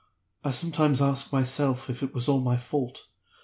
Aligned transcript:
I 0.43 0.49
sometimes 0.49 0.99
ask 0.99 1.31
myself 1.31 1.87
if 1.87 2.01
it 2.01 2.11
was 2.11 2.27
all 2.27 2.39
my 2.41 2.57
fault. 2.57 3.03